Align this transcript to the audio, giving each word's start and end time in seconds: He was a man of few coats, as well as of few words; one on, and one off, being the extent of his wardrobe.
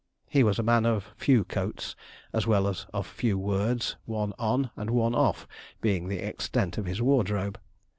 He 0.27 0.41
was 0.43 0.57
a 0.57 0.63
man 0.63 0.87
of 0.87 1.13
few 1.15 1.43
coats, 1.43 1.95
as 2.33 2.47
well 2.47 2.67
as 2.67 2.87
of 2.91 3.05
few 3.05 3.37
words; 3.37 3.97
one 4.05 4.33
on, 4.39 4.71
and 4.75 4.89
one 4.89 5.13
off, 5.13 5.47
being 5.79 6.07
the 6.07 6.21
extent 6.27 6.79
of 6.79 6.85
his 6.85 7.03
wardrobe. 7.03 7.59